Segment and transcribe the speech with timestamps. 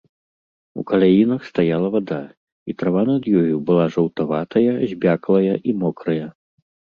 [0.83, 2.17] У каляінах стаяла вада,
[2.73, 6.27] і трава над ёю была жаўтаватая, збляклая і мокрая.